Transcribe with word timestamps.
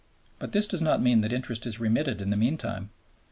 But 0.39 0.51
this 0.51 0.65
does 0.65 0.81
not 0.81 0.99
mean 0.99 1.21
that 1.21 1.31
interest 1.31 1.67
is 1.67 1.79
remitted 1.79 2.23
in 2.23 2.31
the 2.31 2.35
meantime. 2.35 2.89